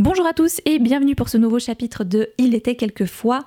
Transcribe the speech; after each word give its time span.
Bonjour 0.00 0.26
à 0.26 0.32
tous 0.32 0.62
et 0.64 0.78
bienvenue 0.78 1.14
pour 1.14 1.28
ce 1.28 1.36
nouveau 1.36 1.58
chapitre 1.58 2.04
de 2.04 2.30
Il 2.38 2.54
était 2.54 2.74
quelquefois. 2.74 3.44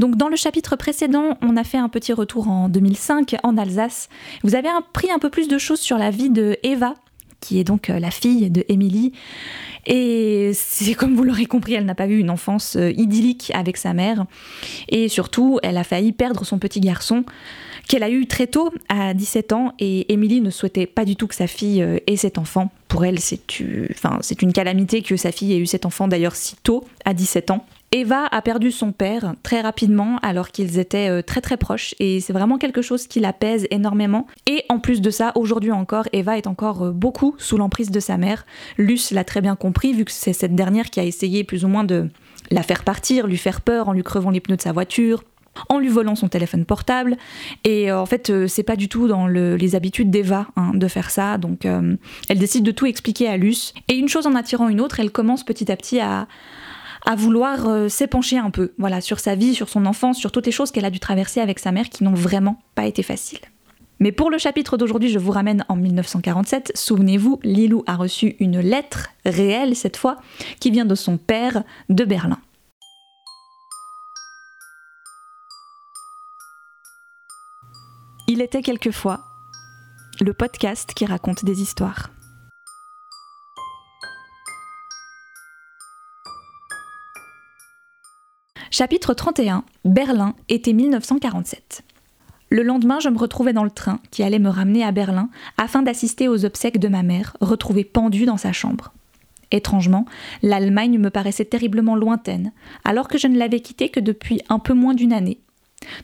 Donc 0.00 0.16
dans 0.16 0.26
le 0.26 0.34
chapitre 0.34 0.74
précédent, 0.74 1.38
on 1.42 1.56
a 1.56 1.62
fait 1.62 1.78
un 1.78 1.88
petit 1.88 2.12
retour 2.12 2.48
en 2.48 2.68
2005 2.68 3.36
en 3.44 3.56
Alsace. 3.56 4.08
Vous 4.42 4.56
avez 4.56 4.68
appris 4.68 5.12
un 5.12 5.20
peu 5.20 5.30
plus 5.30 5.46
de 5.46 5.58
choses 5.58 5.78
sur 5.78 5.98
la 5.98 6.10
vie 6.10 6.28
de 6.28 6.58
Eva, 6.64 6.94
qui 7.42 7.58
est 7.58 7.64
donc 7.64 7.90
euh, 7.90 7.98
la 7.98 8.10
fille 8.10 8.50
de 8.50 8.64
Émilie. 8.68 9.12
Et 9.84 10.52
c'est 10.54 10.94
comme 10.94 11.14
vous 11.14 11.24
l'aurez 11.24 11.46
compris, 11.46 11.74
elle 11.74 11.84
n'a 11.84 11.94
pas 11.94 12.06
eu 12.06 12.18
une 12.18 12.30
enfance 12.30 12.76
euh, 12.76 12.92
idyllique 12.92 13.50
avec 13.54 13.76
sa 13.76 13.92
mère. 13.92 14.24
Et 14.88 15.08
surtout, 15.08 15.58
elle 15.62 15.76
a 15.76 15.84
failli 15.84 16.12
perdre 16.12 16.46
son 16.46 16.58
petit 16.58 16.80
garçon 16.80 17.24
qu'elle 17.88 18.04
a 18.04 18.10
eu 18.10 18.26
très 18.26 18.46
tôt, 18.46 18.72
à 18.88 19.12
17 19.12 19.52
ans, 19.52 19.74
et 19.80 20.12
Émilie 20.12 20.40
ne 20.40 20.50
souhaitait 20.50 20.86
pas 20.86 21.04
du 21.04 21.16
tout 21.16 21.26
que 21.26 21.34
sa 21.34 21.48
fille 21.48 21.82
euh, 21.82 21.98
ait 22.06 22.16
cet 22.16 22.38
enfant. 22.38 22.70
Pour 22.86 23.04
elle, 23.04 23.18
c'est 23.18 24.42
une 24.42 24.52
calamité 24.52 25.02
que 25.02 25.16
sa 25.16 25.32
fille 25.32 25.52
ait 25.52 25.58
eu 25.58 25.66
cet 25.66 25.84
enfant 25.84 26.06
d'ailleurs 26.06 26.36
si 26.36 26.54
tôt, 26.62 26.84
à 27.04 27.12
17 27.12 27.50
ans. 27.50 27.66
Eva 27.94 28.26
a 28.30 28.40
perdu 28.40 28.70
son 28.70 28.90
père 28.90 29.34
très 29.42 29.60
rapidement 29.60 30.16
alors 30.22 30.48
qu'ils 30.48 30.78
étaient 30.78 31.10
euh, 31.10 31.20
très 31.20 31.42
très 31.42 31.58
proches 31.58 31.94
et 31.98 32.20
c'est 32.20 32.32
vraiment 32.32 32.56
quelque 32.56 32.80
chose 32.80 33.06
qui 33.06 33.20
la 33.20 33.34
pèse 33.34 33.66
énormément. 33.70 34.26
Et 34.46 34.64
en 34.70 34.78
plus 34.78 35.02
de 35.02 35.10
ça, 35.10 35.32
aujourd'hui 35.34 35.72
encore, 35.72 36.08
Eva 36.14 36.38
est 36.38 36.46
encore 36.46 36.86
euh, 36.86 36.90
beaucoup 36.90 37.34
sous 37.36 37.58
l'emprise 37.58 37.90
de 37.90 38.00
sa 38.00 38.16
mère. 38.16 38.46
Luce 38.78 39.10
l'a 39.10 39.24
très 39.24 39.42
bien 39.42 39.56
compris 39.56 39.92
vu 39.92 40.06
que 40.06 40.10
c'est 40.10 40.32
cette 40.32 40.54
dernière 40.54 40.88
qui 40.88 41.00
a 41.00 41.04
essayé 41.04 41.44
plus 41.44 41.66
ou 41.66 41.68
moins 41.68 41.84
de 41.84 42.08
la 42.50 42.62
faire 42.62 42.82
partir, 42.82 43.26
lui 43.26 43.36
faire 43.36 43.60
peur 43.60 43.90
en 43.90 43.92
lui 43.92 44.02
crevant 44.02 44.30
les 44.30 44.40
pneus 44.40 44.56
de 44.56 44.62
sa 44.62 44.72
voiture, 44.72 45.22
en 45.68 45.78
lui 45.78 45.88
volant 45.88 46.14
son 46.14 46.28
téléphone 46.28 46.64
portable. 46.64 47.18
Et 47.64 47.92
euh, 47.92 48.00
en 48.00 48.06
fait, 48.06 48.46
c'est 48.46 48.62
pas 48.62 48.76
du 48.76 48.88
tout 48.88 49.06
dans 49.06 49.26
les 49.26 49.74
habitudes 49.74 50.10
d'Eva 50.10 50.46
hein, 50.56 50.70
de 50.72 50.88
faire 50.88 51.10
ça. 51.10 51.36
Donc, 51.36 51.66
elle 51.66 52.38
décide 52.38 52.64
de 52.64 52.70
tout 52.70 52.86
expliquer 52.86 53.28
à 53.28 53.36
Luce. 53.36 53.74
Et 53.88 53.96
une 53.96 54.08
chose 54.08 54.26
en 54.26 54.34
attirant 54.34 54.70
une 54.70 54.80
autre, 54.80 54.98
elle 54.98 55.10
commence 55.10 55.44
petit 55.44 55.70
à 55.70 55.76
petit 55.76 56.00
à, 56.00 56.26
à 57.04 57.14
vouloir 57.16 57.90
s'épancher 57.90 58.38
un 58.38 58.50
peu, 58.50 58.72
voilà, 58.78 59.00
sur 59.00 59.18
sa 59.18 59.34
vie, 59.34 59.54
sur 59.54 59.68
son 59.68 59.86
enfance, 59.86 60.18
sur 60.18 60.32
toutes 60.32 60.46
les 60.46 60.52
choses 60.52 60.70
qu'elle 60.70 60.84
a 60.84 60.90
dû 60.90 61.00
traverser 61.00 61.40
avec 61.40 61.58
sa 61.58 61.72
mère 61.72 61.88
qui 61.88 62.04
n'ont 62.04 62.14
vraiment 62.14 62.60
pas 62.74 62.86
été 62.86 63.02
faciles. 63.02 63.40
Mais 64.02 64.10
pour 64.10 64.30
le 64.30 64.38
chapitre 64.38 64.76
d'aujourd'hui, 64.76 65.10
je 65.10 65.18
vous 65.20 65.30
ramène 65.30 65.64
en 65.68 65.76
1947. 65.76 66.72
Souvenez-vous, 66.74 67.38
Lilou 67.44 67.84
a 67.86 67.94
reçu 67.94 68.34
une 68.40 68.58
lettre 68.58 69.10
réelle 69.24 69.76
cette 69.76 69.96
fois 69.96 70.16
qui 70.58 70.72
vient 70.72 70.84
de 70.84 70.96
son 70.96 71.18
père 71.18 71.62
de 71.88 72.04
Berlin. 72.04 72.38
Il 78.26 78.40
était 78.40 78.62
quelquefois 78.62 79.20
le 80.20 80.32
podcast 80.32 80.94
qui 80.94 81.06
raconte 81.06 81.44
des 81.44 81.62
histoires. 81.62 82.10
Chapitre 88.74 89.12
31 89.12 89.64
Berlin, 89.84 90.34
été 90.48 90.72
1947. 90.72 91.82
Le 92.48 92.62
lendemain, 92.62 93.00
je 93.00 93.10
me 93.10 93.18
retrouvais 93.18 93.52
dans 93.52 93.64
le 93.64 93.70
train 93.70 94.00
qui 94.10 94.22
allait 94.22 94.38
me 94.38 94.48
ramener 94.48 94.82
à 94.82 94.92
Berlin 94.92 95.28
afin 95.58 95.82
d'assister 95.82 96.26
aux 96.26 96.46
obsèques 96.46 96.78
de 96.78 96.88
ma 96.88 97.02
mère, 97.02 97.36
retrouvée 97.42 97.84
pendue 97.84 98.24
dans 98.24 98.38
sa 98.38 98.54
chambre. 98.54 98.94
Étrangement, 99.50 100.06
l'Allemagne 100.40 100.98
me 100.98 101.10
paraissait 101.10 101.44
terriblement 101.44 101.96
lointaine, 101.96 102.52
alors 102.82 103.08
que 103.08 103.18
je 103.18 103.26
ne 103.26 103.36
l'avais 103.36 103.60
quittée 103.60 103.90
que 103.90 104.00
depuis 104.00 104.40
un 104.48 104.58
peu 104.58 104.72
moins 104.72 104.94
d'une 104.94 105.12
année, 105.12 105.40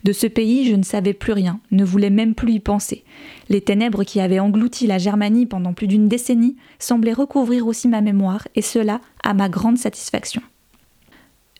de 0.04 0.12
ce 0.12 0.26
pays, 0.26 0.68
je 0.68 0.76
ne 0.76 0.82
savais 0.82 1.14
plus 1.14 1.32
rien, 1.32 1.60
ne 1.70 1.86
voulais 1.86 2.10
même 2.10 2.34
plus 2.34 2.52
y 2.52 2.60
penser. 2.60 3.02
Les 3.48 3.62
ténèbres 3.62 4.04
qui 4.04 4.20
avaient 4.20 4.40
englouti 4.40 4.86
la 4.86 4.98
Germanie 4.98 5.46
pendant 5.46 5.72
plus 5.72 5.86
d'une 5.86 6.08
décennie 6.08 6.56
semblaient 6.78 7.14
recouvrir 7.14 7.66
aussi 7.66 7.88
ma 7.88 8.02
mémoire, 8.02 8.46
et 8.54 8.62
cela 8.62 9.00
à 9.24 9.32
ma 9.32 9.48
grande 9.48 9.78
satisfaction. 9.78 10.42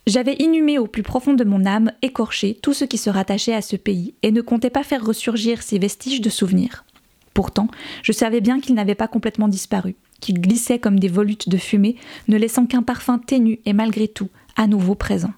J'avais 0.09 0.37
inhumé 0.39 0.79
au 0.79 0.87
plus 0.87 1.03
profond 1.03 1.35
de 1.35 1.43
mon 1.43 1.67
âme, 1.67 1.91
écorché, 2.01 2.57
tout 2.63 2.73
ce 2.73 2.83
qui 2.83 2.97
se 2.97 3.11
rattachait 3.11 3.53
à 3.53 3.61
ce 3.61 3.75
pays, 3.75 4.15
et 4.23 4.31
ne 4.31 4.41
comptais 4.41 4.71
pas 4.71 4.81
faire 4.81 5.05
ressurgir 5.05 5.61
ces 5.61 5.77
vestiges 5.77 6.19
de 6.19 6.31
souvenirs. 6.31 6.83
Pourtant, 7.35 7.67
je 8.01 8.11
savais 8.11 8.41
bien 8.41 8.59
qu'ils 8.59 8.73
n'avaient 8.73 8.95
pas 8.95 9.07
complètement 9.07 9.47
disparu, 9.47 9.95
qu'ils 10.19 10.41
glissaient 10.41 10.79
comme 10.79 10.99
des 10.99 11.09
volutes 11.09 11.47
de 11.47 11.57
fumée, 11.57 11.95
ne 12.27 12.37
laissant 12.37 12.65
qu'un 12.65 12.81
parfum 12.81 13.19
ténu 13.19 13.59
et 13.67 13.73
malgré 13.73 14.07
tout 14.07 14.29
à 14.55 14.65
nouveau 14.65 14.95
présent. 14.95 15.33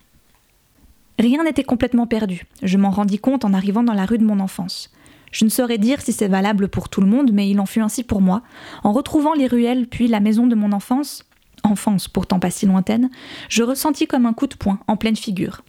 Rien 1.19 1.43
n'était 1.43 1.65
complètement 1.65 2.07
perdu, 2.07 2.45
je 2.63 2.77
m'en 2.77 2.91
rendis 2.91 3.19
compte 3.19 3.43
en 3.43 3.53
arrivant 3.53 3.83
dans 3.83 3.93
la 3.93 4.05
rue 4.05 4.19
de 4.19 4.25
mon 4.25 4.39
enfance. 4.39 4.89
Je 5.33 5.43
ne 5.43 5.49
saurais 5.49 5.79
dire 5.79 5.99
si 5.99 6.13
c'est 6.13 6.29
valable 6.29 6.69
pour 6.69 6.87
tout 6.87 7.01
le 7.01 7.07
monde, 7.07 7.31
mais 7.33 7.49
il 7.49 7.59
en 7.59 7.65
fut 7.65 7.81
ainsi 7.81 8.05
pour 8.05 8.21
moi. 8.21 8.41
En 8.85 8.93
retrouvant 8.93 9.33
les 9.33 9.47
ruelles 9.47 9.87
puis 9.87 10.07
la 10.07 10.21
maison 10.21 10.47
de 10.47 10.55
mon 10.55 10.71
enfance, 10.71 11.25
enfance 11.71 12.07
pourtant 12.07 12.39
pas 12.39 12.51
si 12.51 12.65
lointaine, 12.65 13.09
je 13.49 13.63
ressentis 13.63 14.07
comme 14.07 14.25
un 14.25 14.33
coup 14.33 14.47
de 14.47 14.55
poing 14.55 14.79
en 14.87 14.97
pleine 14.97 15.15
figure. 15.15 15.63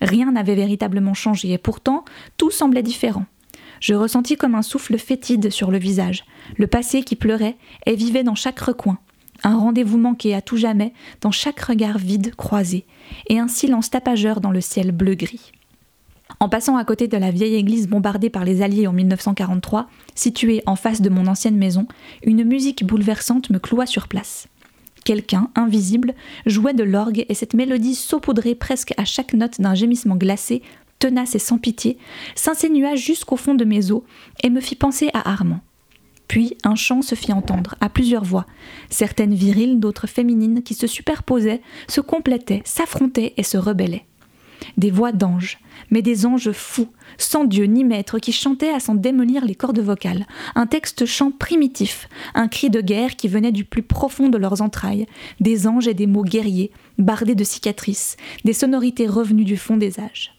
Rien 0.00 0.32
n'avait 0.32 0.54
véritablement 0.54 1.14
changé 1.14 1.52
et 1.52 1.58
pourtant 1.58 2.04
tout 2.36 2.50
semblait 2.50 2.82
différent. 2.82 3.26
Je 3.80 3.94
ressentis 3.94 4.36
comme 4.36 4.54
un 4.54 4.62
souffle 4.62 4.98
fétide 4.98 5.50
sur 5.50 5.70
le 5.70 5.78
visage, 5.78 6.24
le 6.56 6.66
passé 6.66 7.02
qui 7.02 7.16
pleurait 7.16 7.56
et 7.86 7.94
vivait 7.94 8.24
dans 8.24 8.34
chaque 8.34 8.58
recoin, 8.58 8.98
un 9.44 9.56
rendez-vous 9.56 9.98
manqué 9.98 10.34
à 10.34 10.42
tout 10.42 10.56
jamais 10.56 10.92
dans 11.20 11.30
chaque 11.30 11.60
regard 11.60 11.98
vide 11.98 12.34
croisé, 12.34 12.84
et 13.28 13.38
un 13.38 13.48
silence 13.48 13.90
tapageur 13.90 14.40
dans 14.40 14.50
le 14.50 14.60
ciel 14.60 14.92
bleu-gris. 14.92 15.52
En 16.40 16.48
passant 16.48 16.76
à 16.76 16.84
côté 16.84 17.08
de 17.08 17.16
la 17.16 17.30
vieille 17.30 17.54
église 17.54 17.88
bombardée 17.88 18.30
par 18.30 18.44
les 18.44 18.62
Alliés 18.62 18.86
en 18.86 18.92
1943, 18.92 19.88
située 20.14 20.62
en 20.66 20.76
face 20.76 21.00
de 21.00 21.08
mon 21.08 21.26
ancienne 21.26 21.56
maison, 21.56 21.86
une 22.22 22.44
musique 22.44 22.84
bouleversante 22.84 23.50
me 23.50 23.58
cloua 23.58 23.86
sur 23.86 24.08
place. 24.08 24.48
Quelqu'un, 25.08 25.48
invisible, 25.54 26.12
jouait 26.44 26.74
de 26.74 26.84
l'orgue 26.84 27.24
et 27.30 27.32
cette 27.32 27.54
mélodie 27.54 27.94
saupoudrée 27.94 28.54
presque 28.54 28.92
à 28.98 29.06
chaque 29.06 29.32
note 29.32 29.58
d'un 29.58 29.74
gémissement 29.74 30.16
glacé, 30.16 30.60
tenace 30.98 31.34
et 31.34 31.38
sans 31.38 31.56
pitié, 31.56 31.96
s'insinua 32.34 32.94
jusqu'au 32.94 33.36
fond 33.36 33.54
de 33.54 33.64
mes 33.64 33.90
os 33.90 34.02
et 34.44 34.50
me 34.50 34.60
fit 34.60 34.74
penser 34.74 35.08
à 35.14 35.30
Armand. 35.30 35.60
Puis 36.28 36.58
un 36.62 36.74
chant 36.74 37.00
se 37.00 37.14
fit 37.14 37.32
entendre, 37.32 37.74
à 37.80 37.88
plusieurs 37.88 38.22
voix, 38.22 38.44
certaines 38.90 39.32
viriles, 39.32 39.80
d'autres 39.80 40.08
féminines, 40.08 40.62
qui 40.62 40.74
se 40.74 40.86
superposaient, 40.86 41.62
se 41.88 42.02
complétaient, 42.02 42.60
s'affrontaient 42.66 43.32
et 43.38 43.44
se 43.44 43.56
rebellaient. 43.56 44.04
Des 44.76 44.90
voix 44.90 45.12
d'anges, 45.12 45.58
mais 45.90 46.02
des 46.02 46.26
anges 46.26 46.52
fous, 46.52 46.88
sans 47.16 47.44
Dieu 47.44 47.64
ni 47.64 47.84
maître, 47.84 48.18
qui 48.18 48.32
chantaient 48.32 48.72
à 48.72 48.80
s'en 48.80 48.94
démolir 48.94 49.44
les 49.44 49.54
cordes 49.54 49.80
vocales, 49.80 50.26
un 50.54 50.66
texte 50.66 51.06
chant 51.06 51.30
primitif, 51.30 52.08
un 52.34 52.48
cri 52.48 52.70
de 52.70 52.80
guerre 52.80 53.16
qui 53.16 53.28
venait 53.28 53.52
du 53.52 53.64
plus 53.64 53.82
profond 53.82 54.28
de 54.28 54.38
leurs 54.38 54.62
entrailles, 54.62 55.06
des 55.40 55.66
anges 55.66 55.88
et 55.88 55.94
des 55.94 56.06
mots 56.06 56.24
guerriers, 56.24 56.70
bardés 56.98 57.34
de 57.34 57.44
cicatrices, 57.44 58.16
des 58.44 58.52
sonorités 58.52 59.06
revenues 59.06 59.44
du 59.44 59.56
fond 59.56 59.76
des 59.76 60.00
âges. 60.00 60.34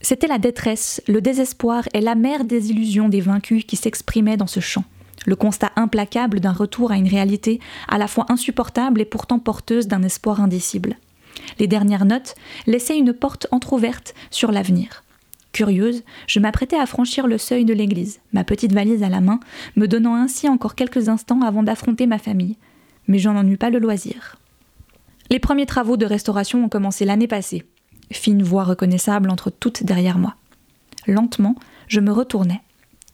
C'était 0.00 0.28
la 0.28 0.38
détresse, 0.38 1.02
le 1.08 1.20
désespoir 1.20 1.84
et 1.92 2.00
l'amère 2.00 2.44
désillusion 2.44 3.08
des 3.08 3.20
vaincus 3.20 3.64
qui 3.64 3.76
s'exprimaient 3.76 4.36
dans 4.36 4.46
ce 4.46 4.60
chant 4.60 4.84
le 5.26 5.36
constat 5.36 5.72
implacable 5.76 6.40
d'un 6.40 6.52
retour 6.52 6.90
à 6.90 6.96
une 6.96 7.08
réalité 7.08 7.60
à 7.88 7.98
la 7.98 8.08
fois 8.08 8.26
insupportable 8.28 9.00
et 9.00 9.04
pourtant 9.04 9.38
porteuse 9.38 9.86
d'un 9.86 10.02
espoir 10.02 10.40
indicible. 10.40 10.96
Les 11.58 11.66
dernières 11.66 12.04
notes 12.04 12.34
laissaient 12.66 12.98
une 12.98 13.12
porte 13.12 13.46
entr'ouverte 13.50 14.14
sur 14.30 14.52
l'avenir. 14.52 15.02
Curieuse, 15.52 16.04
je 16.26 16.40
m'apprêtais 16.40 16.78
à 16.78 16.86
franchir 16.86 17.26
le 17.26 17.38
seuil 17.38 17.64
de 17.64 17.74
l'église, 17.74 18.20
ma 18.32 18.44
petite 18.44 18.72
valise 18.72 19.02
à 19.02 19.08
la 19.08 19.20
main, 19.20 19.40
me 19.76 19.88
donnant 19.88 20.14
ainsi 20.14 20.48
encore 20.48 20.74
quelques 20.74 21.08
instants 21.08 21.40
avant 21.42 21.62
d'affronter 21.62 22.06
ma 22.06 22.18
famille. 22.18 22.56
Mais 23.08 23.18
j'en 23.18 23.36
en 23.36 23.46
eus 23.46 23.56
pas 23.56 23.70
le 23.70 23.78
loisir. 23.78 24.36
Les 25.30 25.38
premiers 25.38 25.66
travaux 25.66 25.96
de 25.96 26.06
restauration 26.06 26.64
ont 26.64 26.68
commencé 26.68 27.04
l'année 27.04 27.26
passée. 27.26 27.64
Fine 28.10 28.42
voix 28.42 28.64
reconnaissable 28.64 29.30
entre 29.30 29.50
toutes 29.50 29.82
derrière 29.82 30.18
moi. 30.18 30.36
Lentement, 31.06 31.54
je 31.88 32.00
me 32.00 32.12
retournais. 32.12 32.60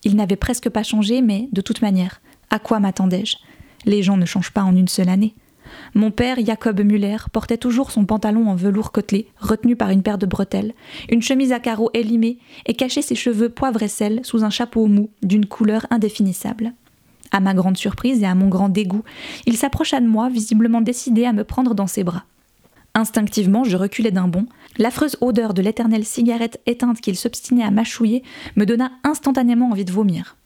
Il 0.03 0.17
n'avait 0.17 0.37
presque 0.37 0.69
pas 0.69 0.83
changé, 0.83 1.23
mais 1.23 1.49
de 1.53 1.61
toute 1.61 1.83
manière, 1.83 2.21
à 2.51 2.59
quoi 2.59 2.79
m'attendais-je? 2.79 3.37
Les 3.87 4.03
gens 4.03 4.17
ne 4.17 4.27
changent 4.27 4.53
pas 4.53 4.63
en 4.63 4.77
une 4.77 4.89
seule 4.89 5.09
année. 5.09 5.35
Mon 5.95 6.11
père, 6.11 6.37
Jacob 6.45 6.81
Muller, 6.81 7.17
portait 7.33 7.57
toujours 7.57 7.91
son 7.91 8.05
pantalon 8.05 8.49
en 8.49 8.55
velours 8.55 8.93
côtelé, 8.93 9.29
retenu 9.39 9.77
par 9.77 9.91
une 9.91 10.03
paire 10.03 10.19
de 10.19 10.27
bretelles, 10.27 10.75
une 11.11 11.23
chemise 11.23 11.53
à 11.53 11.61
carreaux 11.61 11.91
élimée 11.95 12.39
et 12.67 12.75
cachait 12.75 13.03
ses 13.03 13.15
cheveux 13.15 13.49
poivre 13.49 13.83
et 13.83 13.89
sel 13.89 14.21
sous 14.23 14.45
un 14.45 14.51
chapeau 14.51 14.87
mou 14.87 15.11
d'une 15.23 15.47
couleur 15.47 15.87
indéfinissable. 15.91 16.73
À 17.31 17.41
ma 17.41 17.55
grande 17.55 17.77
surprise 17.77 18.23
et 18.23 18.27
à 18.27 18.35
mon 18.35 18.49
grand 18.49 18.69
dégoût, 18.69 19.03
il 19.47 19.57
s'approcha 19.57 20.01
de 20.01 20.07
moi, 20.07 20.29
visiblement 20.29 20.81
décidé 20.81 21.25
à 21.25 21.33
me 21.33 21.45
prendre 21.45 21.75
dans 21.75 21.89
ses 21.89 22.05
bras. 22.05 22.25
Instinctivement, 22.95 23.65
je 23.65 23.77
reculai 23.77 24.13
d'un 24.13 24.29
bond. 24.29 24.47
L'affreuse 24.79 25.17
odeur 25.21 25.53
de 25.53 25.63
l'éternelle 25.63 26.05
cigarette 26.05 26.61
éteinte 26.67 27.01
qu'il 27.01 27.17
s'obstinait 27.17 27.65
à 27.65 27.73
mâchouiller 27.73 28.23
me 28.55 28.67
donna 28.67 28.93
instantanément 29.03 29.71
envie 29.71 29.85
de 29.85 29.91
vomir. 29.91 30.37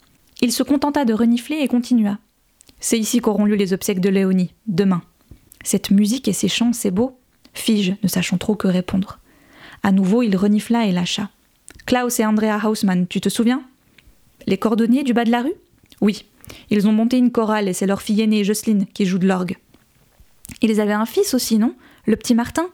Il 0.40 0.52
se 0.52 0.62
contenta 0.62 1.04
de 1.04 1.12
renifler 1.12 1.56
et 1.56 1.68
continua. 1.68 2.18
C'est 2.80 2.98
ici 2.98 3.20
qu'auront 3.20 3.44
lieu 3.44 3.56
les 3.56 3.74
obsèques 3.74 4.00
de 4.00 4.08
Léonie, 4.08 4.54
demain. 4.66 5.02
Cette 5.68 5.90
musique 5.90 6.28
et 6.28 6.32
ces 6.32 6.48
chants, 6.48 6.72
c'est 6.72 6.90
beau 6.90 7.18
fis-je, 7.52 7.92
ne 8.02 8.08
sachant 8.08 8.38
trop 8.38 8.54
que 8.54 8.68
répondre. 8.68 9.18
À 9.82 9.92
nouveau, 9.92 10.22
il 10.22 10.34
renifla 10.34 10.86
et 10.86 10.92
lâcha. 10.92 11.28
Klaus 11.84 12.20
et 12.20 12.24
Andrea 12.24 12.58
Hausmann, 12.64 13.06
tu 13.06 13.20
te 13.20 13.28
souviens? 13.28 13.62
Les 14.46 14.56
cordonniers 14.56 15.02
du 15.02 15.12
bas 15.12 15.26
de 15.26 15.30
la 15.30 15.42
rue? 15.42 15.52
Oui. 16.00 16.24
Ils 16.70 16.88
ont 16.88 16.92
monté 16.92 17.18
une 17.18 17.30
chorale 17.30 17.68
et 17.68 17.74
c'est 17.74 17.86
leur 17.86 18.00
fille 18.00 18.22
aînée, 18.22 18.44
Jocelyne, 18.44 18.86
qui 18.94 19.04
joue 19.04 19.18
de 19.18 19.26
l'orgue. 19.26 19.58
Ils 20.62 20.80
avaient 20.80 20.94
un 20.94 21.04
fils 21.04 21.34
aussi, 21.34 21.58
non? 21.58 21.74
Le 22.06 22.16
petit 22.16 22.34
Martin? 22.34 22.70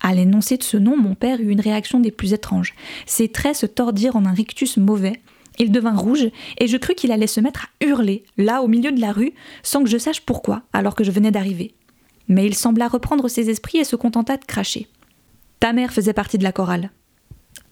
À 0.00 0.14
l'énoncé 0.14 0.56
de 0.58 0.62
ce 0.62 0.76
nom, 0.76 0.96
mon 0.96 1.16
père 1.16 1.40
eut 1.40 1.50
une 1.50 1.60
réaction 1.60 1.98
des 1.98 2.12
plus 2.12 2.34
étranges. 2.34 2.76
Ses 3.04 3.30
traits 3.30 3.56
se 3.56 3.66
tordirent 3.66 4.14
en 4.14 4.26
un 4.26 4.32
rictus 4.32 4.76
mauvais. 4.76 5.20
Il 5.58 5.72
devint 5.72 5.96
rouge, 5.96 6.28
et 6.58 6.68
je 6.68 6.76
crus 6.76 6.94
qu'il 6.94 7.10
allait 7.10 7.26
se 7.26 7.40
mettre 7.40 7.64
à 7.64 7.84
hurler, 7.84 8.22
là 8.38 8.62
au 8.62 8.68
milieu 8.68 8.92
de 8.92 9.00
la 9.00 9.10
rue, 9.10 9.32
sans 9.64 9.82
que 9.82 9.90
je 9.90 9.98
sache 9.98 10.20
pourquoi, 10.20 10.62
alors 10.72 10.94
que 10.94 11.02
je 11.02 11.10
venais 11.10 11.32
d'arriver. 11.32 11.74
Mais 12.28 12.46
il 12.46 12.54
sembla 12.54 12.88
reprendre 12.88 13.28
ses 13.28 13.50
esprits 13.50 13.78
et 13.78 13.84
se 13.84 13.96
contenta 13.96 14.36
de 14.36 14.44
cracher. 14.44 14.88
Ta 15.60 15.72
mère 15.72 15.92
faisait 15.92 16.12
partie 16.12 16.38
de 16.38 16.44
la 16.44 16.52
chorale. 16.52 16.90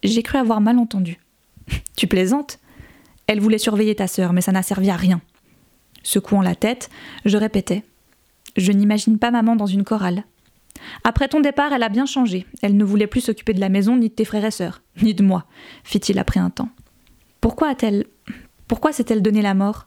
J'ai 0.02 0.22
cru 0.22 0.38
avoir 0.38 0.60
mal 0.60 0.78
entendu. 0.78 1.20
tu 1.96 2.06
plaisantes? 2.06 2.58
Elle 3.26 3.40
voulait 3.40 3.58
surveiller 3.58 3.94
ta 3.94 4.06
sœur, 4.06 4.32
mais 4.32 4.40
ça 4.40 4.52
n'a 4.52 4.62
servi 4.62 4.90
à 4.90 4.96
rien. 4.96 5.20
Secouant 6.02 6.42
la 6.42 6.54
tête, 6.54 6.90
je 7.24 7.36
répétais. 7.36 7.84
Je 8.56 8.72
n'imagine 8.72 9.18
pas 9.18 9.30
maman 9.30 9.56
dans 9.56 9.66
une 9.66 9.84
chorale. 9.84 10.24
Après 11.04 11.28
ton 11.28 11.40
départ, 11.40 11.72
elle 11.72 11.82
a 11.82 11.88
bien 11.88 12.06
changé. 12.06 12.46
Elle 12.62 12.76
ne 12.76 12.84
voulait 12.84 13.06
plus 13.06 13.20
s'occuper 13.20 13.52
de 13.52 13.60
la 13.60 13.68
maison, 13.68 13.96
ni 13.96 14.08
de 14.08 14.14
tes 14.14 14.24
frères 14.24 14.44
et 14.44 14.50
sœurs, 14.50 14.82
ni 15.02 15.14
de 15.14 15.22
moi, 15.22 15.46
fit-il 15.84 16.18
après 16.18 16.40
un 16.40 16.50
temps. 16.50 16.70
Pourquoi 17.40 17.68
a-t-elle. 17.68 18.06
Pourquoi 18.68 18.92
s'est-elle 18.92 19.22
donné 19.22 19.42
la 19.42 19.54
mort? 19.54 19.86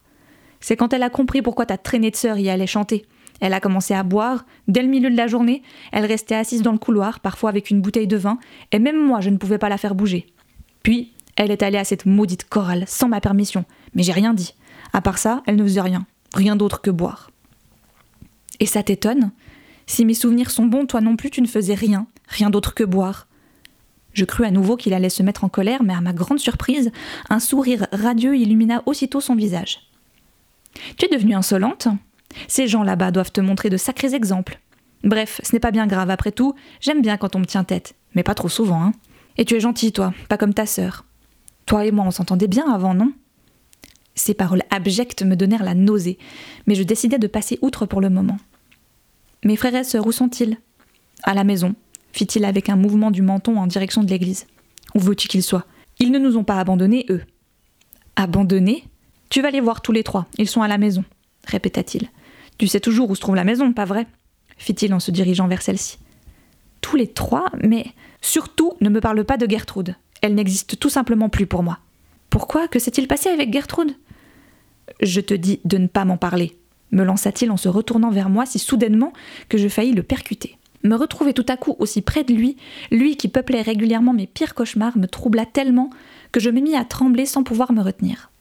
C'est 0.60 0.77
quand 0.77 0.94
elle 0.94 1.04
a 1.04 1.10
compris 1.10 1.42
pourquoi 1.42 1.65
ta 1.65 1.77
traînée 1.77 2.12
de 2.12 2.15
sœur 2.15 2.38
y 2.38 2.50
allait 2.50 2.68
chanter. 2.68 3.06
Elle 3.39 3.53
a 3.53 3.59
commencé 3.59 3.94
à 3.94 4.03
boire. 4.03 4.45
Dès 4.68 4.81
le 4.81 4.88
milieu 4.88 5.09
de 5.09 5.18
la 5.18 5.27
journée, 5.27 5.63
elle 5.91 6.06
restait 6.06 6.35
assise 6.35 6.62
dans 6.62 6.71
le 6.71 6.77
couloir, 6.77 7.19
parfois 7.19 7.50
avec 7.50 7.69
une 7.69 7.81
bouteille 7.81 8.07
de 8.07 8.18
vin, 8.18 8.38
et 8.71 8.80
même 8.80 9.01
moi, 9.01 9.21
je 9.21 9.30
ne 9.30 9.38
pouvais 9.38 9.57
pas 9.57 9.69
la 9.69 9.77
faire 9.77 9.95
bouger. 9.95 10.27
Puis, 10.81 11.13
elle 11.35 11.51
est 11.51 11.63
allée 11.63 11.77
à 11.77 11.83
cette 11.83 12.06
maudite 12.06 12.47
chorale, 12.47 12.85
sans 12.88 13.09
ma 13.09 13.21
permission, 13.21 13.65
mais 13.95 14.03
j'ai 14.03 14.12
rien 14.12 14.33
dit. 14.33 14.53
À 14.94 15.01
part 15.01 15.18
ça, 15.18 15.41
elle 15.45 15.56
ne 15.56 15.63
faisait 15.63 15.81
rien, 15.81 16.06
rien 16.33 16.56
d'autre 16.56 16.81
que 16.81 16.91
boire. 16.91 17.31
Et 18.59 18.65
ça 18.65 18.83
t'étonne? 18.83 19.31
Si 19.88 20.06
mes 20.06 20.13
souvenirs 20.13 20.51
sont 20.51 20.65
bons, 20.65 20.86
toi 20.86 21.01
non 21.01 21.15
plus, 21.15 21.29
tu 21.29 21.41
ne 21.41 21.47
faisais 21.47 21.74
rien, 21.74 22.07
rien 22.27 22.50
d'autre 22.50 22.74
que 22.74 22.83
boire. 22.83 23.27
Je 24.13 24.25
crus 24.25 24.47
à 24.47 24.51
nouveau 24.51 24.77
qu'il 24.77 24.94
allait 24.94 25.09
se 25.09 25.24
mettre 25.24 25.44
en 25.44 25.50
colère, 25.50 25.83
mais 25.83 25.94
à 25.94 26.01
ma 26.01 26.13
grande 26.13 26.39
surprise, 26.39 26.91
un 27.29 27.39
sourire 27.39 27.88
radieux 27.91 28.38
illumina 28.38 28.83
aussitôt 28.86 29.21
son 29.21 29.36
visage. 29.36 29.79
Tu 30.97 31.06
es 31.06 31.09
devenue 31.09 31.33
insolente? 31.33 31.88
Ces 32.47 32.68
gens 32.68 32.83
là-bas 32.83 33.12
doivent 33.12 33.31
te 33.31 33.41
montrer 33.41 33.69
de 33.69 33.77
sacrés 33.77 34.13
exemples. 34.13 34.59
Bref, 35.03 35.41
ce 35.44 35.53
n'est 35.53 35.59
pas 35.59 35.71
bien 35.71 35.88
grave, 35.88 36.09
après 36.09 36.31
tout, 36.31 36.56
j'aime 36.80 37.01
bien 37.01 37.18
quand 37.18 37.35
on 37.35 37.39
me 37.39 37.45
tient 37.45 37.63
tête, 37.63 37.95
mais 38.15 38.24
pas 38.24 38.35
trop 38.35 38.50
souvent, 38.50 38.81
hein. 38.81 38.94
Et 39.38 39.45
tu 39.45 39.56
es 39.56 39.59
gentil, 39.59 39.91
toi, 39.91 40.13
pas 40.30 40.38
comme 40.38 40.53
ta 40.53 40.65
sœur. 40.65 41.06
Toi 41.65 41.85
et 41.85 41.91
moi, 41.91 42.06
on 42.06 42.12
s'entendait 42.12 42.47
bien 42.47 42.71
avant, 42.71 42.94
non? 42.94 43.12
Ces 44.15 44.33
paroles 44.33 44.62
abjectes 44.69 45.24
me 45.24 45.35
donnèrent 45.35 45.63
la 45.63 45.74
nausée, 45.74 46.19
mais 46.68 46.75
je 46.75 46.83
décidai 46.83 47.18
de 47.18 47.27
passer 47.27 47.57
outre 47.62 47.85
pour 47.85 48.00
le 48.00 48.09
moment. 48.09 48.38
Mes 49.44 49.56
frères 49.56 49.75
et 49.75 49.83
sœurs, 49.83 50.06
où 50.06 50.12
sont-ils? 50.12 50.57
À 51.24 51.33
la 51.33 51.44
maison, 51.44 51.74
fit-il 52.12 52.45
avec 52.45 52.69
un 52.69 52.75
mouvement 52.75 53.12
du 53.12 53.21
menton 53.24 53.57
en 53.57 53.68
direction 53.68 54.03
de 54.03 54.09
l'église. 54.09 54.45
Où 54.94 55.00
veux-tu 55.00 55.27
qu'ils 55.27 55.44
soient? 55.44 55.65
Ils 56.00 56.12
ne 56.12 56.19
nous 56.19 56.38
ont 56.38 56.44
pas 56.44 56.59
abandonnés, 56.59 57.06
eux. 57.09 57.24
Abandonnés? 58.15 58.83
Tu 59.29 59.41
vas 59.41 59.50
les 59.50 59.62
voir 59.62 59.81
tous 59.81 59.91
les 59.91 60.03
trois, 60.03 60.27
ils 60.38 60.47
sont 60.47 60.62
à 60.62 60.68
la 60.68 60.77
maison, 60.77 61.03
répéta-t-il. 61.47 62.07
Tu 62.57 62.67
sais 62.67 62.79
toujours 62.79 63.09
où 63.09 63.15
se 63.15 63.21
trouve 63.21 63.35
la 63.35 63.44
maison, 63.44 63.73
pas 63.73 63.85
vrai 63.85 64.07
fit-il 64.57 64.94
en 64.94 65.00
se 65.00 65.11
dirigeant 65.11 65.47
vers 65.47 65.61
celle-ci. 65.61 65.97
Tous 66.81 66.95
les 66.95 67.07
trois, 67.07 67.45
mais 67.61 67.85
surtout 68.21 68.73
ne 68.81 68.89
me 68.89 69.01
parle 69.01 69.23
pas 69.23 69.38
de 69.38 69.50
Gertrude. 69.50 69.95
Elle 70.21 70.35
n'existe 70.35 70.79
tout 70.79 70.89
simplement 70.89 71.29
plus 71.29 71.45
pour 71.45 71.63
moi. 71.63 71.79
Pourquoi 72.29 72.67
Que 72.67 72.79
s'est-il 72.79 73.07
passé 73.07 73.29
avec 73.29 73.51
Gertrude? 73.51 73.95
Je 75.01 75.21
te 75.21 75.33
dis 75.33 75.59
de 75.65 75.77
ne 75.77 75.88
pas 75.88 76.05
m'en 76.05 76.17
parler, 76.17 76.57
me 76.91 77.03
lança-t-il 77.03 77.51
en 77.51 77.57
se 77.57 77.69
retournant 77.69 78.11
vers 78.11 78.29
moi 78.29 78.45
si 78.45 78.59
soudainement 78.59 79.13
que 79.50 79.57
je 79.57 79.67
faillis 79.67 79.94
le 79.94 80.03
percuter. 80.03 80.57
Me 80.83 80.95
retrouver 80.95 81.33
tout 81.33 81.45
à 81.47 81.55
coup 81.55 81.75
aussi 81.79 82.01
près 82.01 82.25
de 82.25 82.33
lui, 82.33 82.57
lui 82.91 83.15
qui 83.15 83.29
peuplait 83.29 83.61
régulièrement 83.61 84.13
mes 84.13 84.27
pires 84.27 84.53
cauchemars, 84.53 84.97
me 84.97 85.07
troubla 85.07 85.45
tellement 85.45 85.89
que 86.33 86.41
je 86.41 86.50
me 86.50 86.59
mis 86.59 86.75
à 86.75 86.83
trembler 86.83 87.25
sans 87.25 87.44
pouvoir 87.44 87.71
me 87.71 87.81
retenir. 87.81 88.32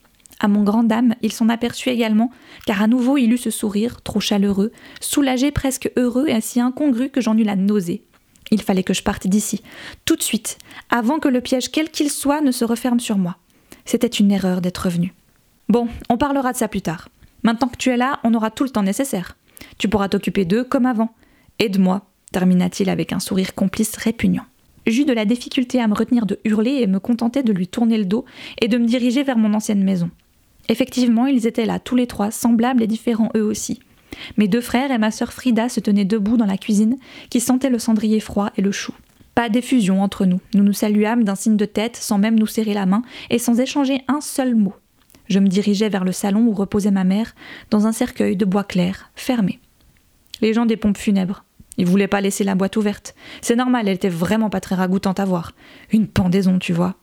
À 0.44 0.48
mon 0.48 0.64
grand 0.64 0.82
dame, 0.82 1.14
il 1.22 1.32
s'en 1.32 1.48
aperçut 1.48 1.90
également, 1.90 2.32
car 2.66 2.82
à 2.82 2.88
nouveau 2.88 3.16
il 3.16 3.32
eut 3.32 3.38
ce 3.38 3.50
sourire, 3.50 4.02
trop 4.02 4.18
chaleureux, 4.18 4.72
soulagé, 5.00 5.52
presque 5.52 5.92
heureux 5.96 6.26
et 6.26 6.32
ainsi 6.32 6.60
incongru 6.60 7.10
que 7.10 7.20
j'en 7.20 7.38
eus 7.38 7.44
la 7.44 7.54
nausée. 7.54 8.02
Il 8.50 8.60
fallait 8.60 8.82
que 8.82 8.92
je 8.92 9.04
parte 9.04 9.28
d'ici, 9.28 9.62
tout 10.04 10.16
de 10.16 10.22
suite, 10.22 10.58
avant 10.90 11.20
que 11.20 11.28
le 11.28 11.40
piège 11.40 11.70
quel 11.70 11.90
qu'il 11.90 12.10
soit 12.10 12.40
ne 12.40 12.50
se 12.50 12.64
referme 12.64 12.98
sur 12.98 13.18
moi. 13.18 13.36
C'était 13.84 14.08
une 14.08 14.32
erreur 14.32 14.60
d'être 14.60 14.90
venu. 14.90 15.14
Bon, 15.68 15.86
on 16.08 16.18
parlera 16.18 16.52
de 16.52 16.56
ça 16.56 16.66
plus 16.66 16.82
tard. 16.82 17.08
Maintenant 17.44 17.68
que 17.68 17.76
tu 17.76 17.90
es 17.90 17.96
là, 17.96 18.18
on 18.24 18.34
aura 18.34 18.50
tout 18.50 18.64
le 18.64 18.70
temps 18.70 18.82
nécessaire. 18.82 19.36
Tu 19.78 19.88
pourras 19.88 20.08
t'occuper 20.08 20.44
d'eux 20.44 20.64
comme 20.64 20.86
avant. 20.86 21.14
Aide-moi, 21.60 22.02
termina-t-il 22.32 22.90
avec 22.90 23.12
un 23.12 23.20
sourire 23.20 23.54
complice 23.54 23.96
répugnant. 23.96 24.44
J'eus 24.88 25.04
de 25.04 25.12
la 25.12 25.24
difficulté 25.24 25.80
à 25.80 25.86
me 25.86 25.94
retenir 25.94 26.26
de 26.26 26.40
hurler 26.44 26.80
et 26.80 26.88
me 26.88 26.98
contentais 26.98 27.44
de 27.44 27.52
lui 27.52 27.68
tourner 27.68 27.96
le 27.96 28.06
dos 28.06 28.24
et 28.60 28.66
de 28.66 28.76
me 28.76 28.86
diriger 28.86 29.22
vers 29.22 29.38
mon 29.38 29.54
ancienne 29.54 29.84
maison. 29.84 30.10
Effectivement, 30.72 31.26
ils 31.26 31.46
étaient 31.46 31.66
là, 31.66 31.78
tous 31.78 31.96
les 31.96 32.06
trois, 32.06 32.30
semblables 32.30 32.82
et 32.82 32.86
différents 32.86 33.28
eux 33.36 33.42
aussi. 33.42 33.80
Mes 34.38 34.48
deux 34.48 34.62
frères 34.62 34.90
et 34.90 34.96
ma 34.96 35.10
sœur 35.10 35.30
Frida 35.30 35.68
se 35.68 35.80
tenaient 35.80 36.06
debout 36.06 36.38
dans 36.38 36.46
la 36.46 36.56
cuisine, 36.56 36.96
qui 37.28 37.40
sentait 37.40 37.68
le 37.68 37.78
cendrier 37.78 38.20
froid 38.20 38.50
et 38.56 38.62
le 38.62 38.72
chou. 38.72 38.94
Pas 39.34 39.50
d'effusion 39.50 40.02
entre 40.02 40.24
nous. 40.24 40.40
Nous 40.54 40.64
nous 40.64 40.72
saluâmes 40.72 41.24
d'un 41.24 41.34
signe 41.34 41.58
de 41.58 41.66
tête, 41.66 41.96
sans 41.96 42.16
même 42.16 42.38
nous 42.38 42.46
serrer 42.46 42.72
la 42.72 42.86
main, 42.86 43.02
et 43.28 43.38
sans 43.38 43.60
échanger 43.60 44.00
un 44.08 44.22
seul 44.22 44.54
mot. 44.54 44.72
Je 45.28 45.40
me 45.40 45.48
dirigeais 45.48 45.90
vers 45.90 46.04
le 46.04 46.12
salon 46.12 46.46
où 46.46 46.54
reposait 46.54 46.90
ma 46.90 47.04
mère, 47.04 47.34
dans 47.68 47.86
un 47.86 47.92
cercueil 47.92 48.36
de 48.36 48.46
bois 48.46 48.64
clair, 48.64 49.10
fermé. 49.14 49.60
Les 50.40 50.54
gens 50.54 50.64
des 50.64 50.78
pompes 50.78 50.96
funèbres. 50.96 51.44
Ils 51.76 51.84
voulaient 51.84 52.08
pas 52.08 52.22
laisser 52.22 52.44
la 52.44 52.54
boîte 52.54 52.78
ouverte. 52.78 53.14
C'est 53.42 53.56
normal, 53.56 53.88
elle 53.88 53.94
était 53.96 54.08
vraiment 54.08 54.48
pas 54.48 54.60
très 54.60 54.74
ragoûtante 54.74 55.20
à 55.20 55.26
voir. 55.26 55.52
Une 55.92 56.06
pendaison, 56.06 56.58
tu 56.58 56.72
vois. 56.72 56.96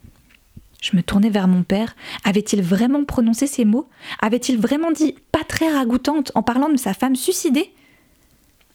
Je 0.82 0.96
me 0.96 1.04
tournai 1.04 1.30
vers 1.30 1.48
mon 1.48 1.64
père. 1.64 1.96
Avait-il 2.24 2.62
vraiment 2.62 3.04
prononcé 3.04 3.48
ces 3.48 3.66
mots? 3.66 3.90
Avait-il 4.22 4.58
vraiment 4.58 4.92
dit 4.92 5.16
pas 5.32 5.44
très 5.44 5.72
ragoûtante 5.72 6.32
en 6.36 6.44
parlant 6.44 6.70
de 6.70 6.78
sa 6.78 6.94
femme 6.94 7.16
suicidée? 7.16 7.74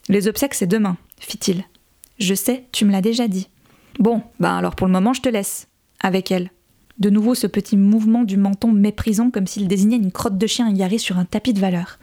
Les 0.09 0.29
obsèques, 0.29 0.55
c'est 0.55 0.67
demain, 0.67 0.97
fit-il. 1.19 1.65
Je 2.19 2.35
sais, 2.35 2.67
tu 2.73 2.85
me 2.85 2.93
l'as 2.93 3.01
déjà 3.01 3.27
dit. 3.27 3.49
Bon, 3.99 4.23
ben 4.39 4.57
alors 4.57 4.77
pour 4.77 4.87
le 4.87 4.93
moment, 4.93 5.15
je 5.15 5.23
te 5.23 5.29
laisse. 5.29 5.69
Avec 6.01 6.31
elle. 6.31 6.51
De 6.99 7.11
nouveau 7.11 7.35
ce 7.35 7.47
petit 7.47 7.77
mouvement 7.77 8.23
du 8.23 8.37
menton 8.37 8.71
méprisant 8.71 9.31
comme 9.31 9.47
s'il 9.47 9.67
désignait 9.67 9.97
une 9.97 10.13
crotte 10.13 10.39
de 10.39 10.47
chien 10.47 10.71
yarée 10.71 10.99
sur 10.99 11.19
un 11.19 11.25
tapis 11.25 11.53
de 11.53 11.61
valeur. 11.61 11.99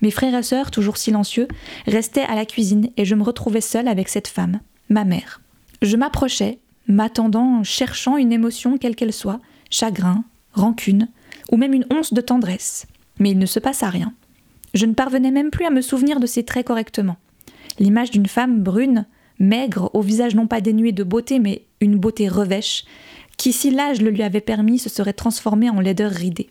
Mes 0.00 0.10
frères 0.10 0.34
et 0.34 0.42
sœurs, 0.42 0.70
toujours 0.70 0.96
silencieux, 0.96 1.48
restaient 1.86 2.22
à 2.22 2.34
la 2.34 2.46
cuisine 2.46 2.90
et 2.96 3.04
je 3.04 3.14
me 3.14 3.22
retrouvais 3.22 3.60
seule 3.60 3.88
avec 3.88 4.08
cette 4.08 4.28
femme, 4.28 4.60
ma 4.88 5.04
mère. 5.04 5.42
Je 5.82 5.96
m'approchai, 5.96 6.60
m'attendant, 6.88 7.62
cherchant 7.62 8.16
une 8.16 8.32
émotion 8.32 8.78
quelle 8.78 8.96
qu'elle 8.96 9.12
soit, 9.12 9.40
chagrin, 9.70 10.24
rancune, 10.52 11.08
ou 11.50 11.56
même 11.56 11.74
une 11.74 11.86
once 11.90 12.12
de 12.12 12.20
tendresse. 12.20 12.86
Mais 13.18 13.30
il 13.30 13.38
ne 13.38 13.46
se 13.46 13.60
passa 13.60 13.90
rien. 13.90 14.12
Je 14.74 14.86
ne 14.86 14.94
parvenais 14.94 15.30
même 15.30 15.50
plus 15.50 15.64
à 15.64 15.70
me 15.70 15.82
souvenir 15.82 16.20
de 16.20 16.26
ses 16.26 16.44
traits 16.44 16.66
correctement. 16.66 17.16
L'image 17.78 18.10
d'une 18.10 18.26
femme 18.26 18.62
brune, 18.62 19.06
maigre, 19.38 19.90
au 19.94 20.02
visage 20.02 20.34
non 20.34 20.46
pas 20.46 20.60
dénué 20.60 20.92
de 20.92 21.04
beauté, 21.04 21.38
mais 21.38 21.64
une 21.80 21.98
beauté 21.98 22.28
revêche, 22.28 22.84
qui, 23.36 23.52
si 23.52 23.70
l'âge 23.70 24.02
le 24.02 24.10
lui 24.10 24.22
avait 24.22 24.40
permis, 24.40 24.78
se 24.78 24.88
serait 24.88 25.12
transformée 25.12 25.70
en 25.70 25.80
laideur 25.80 26.10
ridée. 26.10 26.50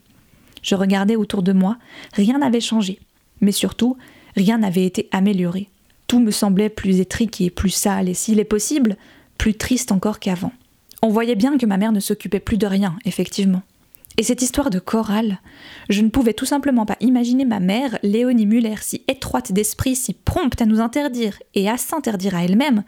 Je 0.63 0.75
regardais 0.75 1.15
autour 1.15 1.43
de 1.43 1.53
moi, 1.53 1.77
rien 2.13 2.39
n'avait 2.39 2.59
changé. 2.59 3.00
Mais 3.41 3.51
surtout, 3.51 3.95
rien 4.36 4.57
n'avait 4.57 4.86
été 4.86 5.07
amélioré. 5.12 5.69
Tout 6.07 6.19
me 6.19 6.31
semblait 6.31 6.69
plus 6.69 7.00
étriqué, 7.00 7.50
plus 7.50 7.69
sale, 7.69 8.09
et 8.09 8.13
s'il 8.13 8.39
est 8.39 8.43
possible, 8.43 8.98
plus 9.39 9.55
triste 9.55 9.91
encore 9.91 10.19
qu'avant. 10.19 10.51
On 11.01 11.10
voyait 11.10 11.36
bien 11.36 11.58
que 11.58 11.65
ma 11.65 11.77
mère 11.77 11.93
ne 11.93 12.00
s'occupait 12.00 12.41
plus 12.41 12.58
de 12.58 12.67
rien, 12.67 12.96
effectivement. 13.05 13.63
Et 14.17 14.24
cette 14.24 14.41
histoire 14.41 14.69
de 14.69 14.79
chorale, 14.79 15.39
je 15.89 16.01
ne 16.01 16.10
pouvais 16.10 16.34
tout 16.34 16.46
simplement 16.46 16.86
pas 16.86 16.98
imaginer 17.00 17.46
ma 17.46 17.62
mère, 17.62 17.98
Léonie 18.03 18.46
Muller, 18.46 18.75
si 18.81 19.01
étroite 19.08 19.53
d'esprit, 19.53 19.96
si 19.96 20.13
prompte 20.13 20.62
à 20.62 20.65
nous 20.65 20.81
interdire 20.81 21.39
et 21.55 21.69
à 21.69 21.77
s'interdire 21.77 22.36
à 22.36 22.43
elle-même 22.43 22.84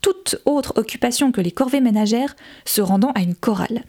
toute 0.00 0.40
autre 0.46 0.72
occupation 0.76 1.32
que 1.32 1.42
les 1.42 1.50
corvées 1.50 1.82
ménagères, 1.82 2.34
se 2.64 2.80
rendant 2.80 3.12
à 3.14 3.20
une 3.20 3.34
chorale. 3.34 3.84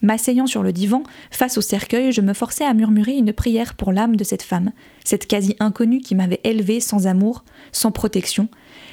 M'asseyant 0.00 0.48
sur 0.48 0.64
le 0.64 0.72
divan, 0.72 1.04
face 1.30 1.56
au 1.56 1.60
cercueil, 1.60 2.10
je 2.10 2.20
me 2.20 2.34
forçais 2.34 2.64
à 2.64 2.74
murmurer 2.74 3.12
une 3.12 3.32
prière 3.32 3.74
pour 3.74 3.92
l'âme 3.92 4.16
de 4.16 4.24
cette 4.24 4.42
femme, 4.42 4.72
cette 5.04 5.28
quasi 5.28 5.54
inconnue 5.60 6.00
qui 6.00 6.16
m'avait 6.16 6.40
élevée 6.42 6.80
sans 6.80 7.06
amour, 7.06 7.44
sans 7.70 7.92
protection. 7.92 8.48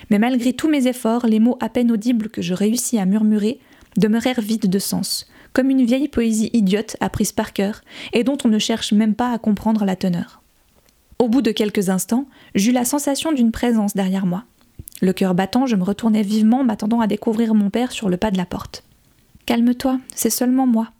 Mais 0.10 0.20
malgré 0.20 0.54
tous 0.54 0.70
mes 0.70 0.88
efforts, 0.88 1.28
les 1.28 1.40
mots 1.40 1.58
à 1.60 1.70
peine 1.70 1.92
audibles 1.92 2.30
que 2.30 2.42
je 2.42 2.54
réussis 2.54 2.98
à 2.98 3.06
murmurer 3.06 3.60
demeurèrent 3.98 4.42
vides 4.42 4.70
de 4.70 4.80
sens, 4.80 5.28
comme 5.54 5.70
une 5.70 5.86
vieille 5.86 6.08
poésie 6.08 6.50
idiote 6.54 6.98
apprise 7.00 7.32
par 7.32 7.54
cœur, 7.54 7.82
et 8.14 8.24
dont 8.24 8.38
on 8.44 8.50
ne 8.50 8.60
cherche 8.60 8.94
même 8.94 9.16
pas 9.16 9.32
à 9.32 9.38
comprendre 9.38 9.86
la 9.86 9.96
teneur. 9.96 10.42
Au 11.20 11.28
bout 11.28 11.42
de 11.42 11.52
quelques 11.52 11.90
instants, 11.90 12.28
j'eus 12.56 12.72
la 12.72 12.86
sensation 12.86 13.32
d'une 13.32 13.52
présence 13.52 13.96
derrière 13.96 14.26
moi. 14.26 14.46
Le 15.02 15.14
cœur 15.14 15.36
battant, 15.36 15.66
je 15.66 15.76
me 15.76 15.84
retournai 15.84 16.24
vivement, 16.24 16.64
m'attendant 16.64 17.02
à 17.02 17.08
découvrir 17.08 17.54
mon 17.54 17.70
père 17.70 17.92
sur 17.92 18.10
le 18.10 18.18
pas 18.18 18.32
de 18.32 18.38
la 18.38 18.46
porte. 18.46 18.84
Calme-toi, 19.46 20.00
c'est 20.16 20.30
seulement 20.30 20.68
moi, 20.68 20.92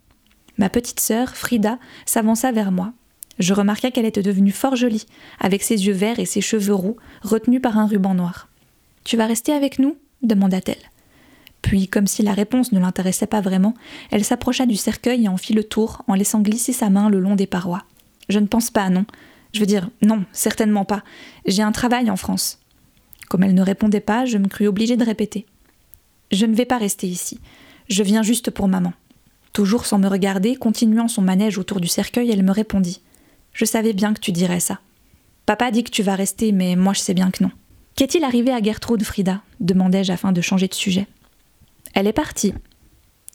Ma 0.60 0.68
petite 0.68 1.00
sœur, 1.00 1.36
Frida, 1.36 1.78
s'avança 2.04 2.52
vers 2.52 2.70
moi. 2.70 2.92
Je 3.38 3.54
remarquai 3.54 3.92
qu'elle 3.92 4.04
était 4.04 4.20
devenue 4.20 4.50
fort 4.50 4.76
jolie, 4.76 5.06
avec 5.38 5.62
ses 5.62 5.86
yeux 5.86 5.94
verts 5.94 6.20
et 6.20 6.26
ses 6.26 6.42
cheveux 6.42 6.74
roux, 6.74 6.98
retenus 7.22 7.62
par 7.62 7.78
un 7.78 7.86
ruban 7.86 8.12
noir. 8.12 8.49
Tu 9.04 9.16
vas 9.16 9.26
rester 9.26 9.52
avec 9.52 9.78
nous 9.78 9.96
demanda-t-elle. 10.22 10.90
Puis, 11.62 11.88
comme 11.88 12.06
si 12.06 12.22
la 12.22 12.32
réponse 12.32 12.72
ne 12.72 12.80
l'intéressait 12.80 13.26
pas 13.26 13.40
vraiment, 13.40 13.74
elle 14.10 14.24
s'approcha 14.24 14.66
du 14.66 14.76
cercueil 14.76 15.24
et 15.24 15.28
en 15.28 15.36
fit 15.36 15.52
le 15.52 15.64
tour 15.64 16.02
en 16.08 16.14
laissant 16.14 16.40
glisser 16.40 16.72
sa 16.72 16.90
main 16.90 17.10
le 17.10 17.20
long 17.20 17.36
des 17.36 17.46
parois. 17.46 17.84
Je 18.28 18.38
ne 18.38 18.46
pense 18.46 18.70
pas, 18.70 18.88
non. 18.90 19.04
Je 19.52 19.60
veux 19.60 19.66
dire, 19.66 19.90
non, 20.02 20.24
certainement 20.32 20.84
pas. 20.84 21.02
J'ai 21.46 21.62
un 21.62 21.72
travail 21.72 22.10
en 22.10 22.16
France. 22.16 22.58
Comme 23.28 23.42
elle 23.42 23.54
ne 23.54 23.62
répondait 23.62 24.00
pas, 24.00 24.24
je 24.24 24.38
me 24.38 24.48
crus 24.48 24.68
obligée 24.68 24.96
de 24.96 25.04
répéter. 25.04 25.46
Je 26.30 26.46
ne 26.46 26.54
vais 26.54 26.64
pas 26.64 26.78
rester 26.78 27.06
ici. 27.06 27.40
Je 27.88 28.02
viens 28.02 28.22
juste 28.22 28.50
pour 28.50 28.68
maman. 28.68 28.92
Toujours 29.52 29.86
sans 29.86 29.98
me 29.98 30.08
regarder, 30.08 30.54
continuant 30.54 31.08
son 31.08 31.22
manège 31.22 31.58
autour 31.58 31.80
du 31.80 31.88
cercueil, 31.88 32.30
elle 32.30 32.44
me 32.44 32.52
répondit. 32.52 33.02
Je 33.52 33.64
savais 33.64 33.92
bien 33.92 34.14
que 34.14 34.20
tu 34.20 34.30
dirais 34.30 34.60
ça. 34.60 34.80
Papa 35.44 35.72
dit 35.72 35.82
que 35.82 35.90
tu 35.90 36.04
vas 36.04 36.14
rester, 36.14 36.52
mais 36.52 36.76
moi 36.76 36.92
je 36.92 37.00
sais 37.00 37.14
bien 37.14 37.32
que 37.32 37.42
non. 37.42 37.50
Qu'est-il 38.00 38.24
arrivé 38.24 38.50
à 38.50 38.62
Gertrude 38.62 39.04
Frida 39.04 39.42
demandai-je 39.60 40.10
afin 40.10 40.32
de 40.32 40.40
changer 40.40 40.68
de 40.68 40.74
sujet. 40.74 41.06
Elle 41.92 42.06
est 42.06 42.14
partie. 42.14 42.54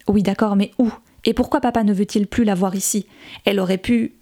Oui, 0.08 0.24
d'accord, 0.24 0.56
mais 0.56 0.72
où? 0.80 0.92
Et 1.24 1.36
pourquoi 1.36 1.62
papa 1.62 1.84
ne 1.84 1.94
veut-il 1.94 2.26
plus 2.26 2.46
la 2.46 2.56
voir 2.56 2.74
ici? 2.74 3.06
Elle 3.46 3.60
aurait 3.60 3.78
pu. 3.78 4.16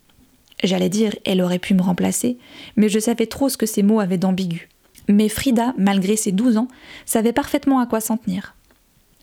J'allais 0.62 0.90
dire, 0.90 1.16
elle 1.24 1.42
aurait 1.42 1.60
pu 1.60 1.74
me 1.74 1.82
remplacer, 1.82 2.38
mais 2.76 2.90
je 2.90 3.00
savais 3.00 3.26
trop 3.26 3.48
ce 3.48 3.56
que 3.56 3.66
ces 3.66 3.84
mots 3.84 4.02
avaient 4.02 4.18
d'ambigu. 4.18 4.68
Mais 5.08 5.30
Frida, 5.30 5.74
malgré 5.78 6.18
ses 6.18 6.34
douze 6.34 6.58
ans, 6.58 6.68
savait 7.06 7.32
parfaitement 7.32 7.80
à 7.80 7.86
quoi 7.86 8.02
s'en 8.02 8.18
tenir. 8.18 8.54